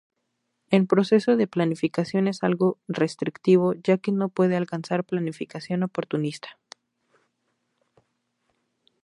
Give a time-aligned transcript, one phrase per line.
[0.71, 6.57] El proceso de planificación es algo restrictivo ya que no puede alcanzar planificación oportunista.